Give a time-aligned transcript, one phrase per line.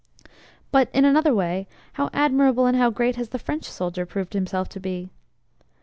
[0.71, 4.67] But, in another way, how admirable and how great has the French soldier proved himself
[4.69, 5.11] to be!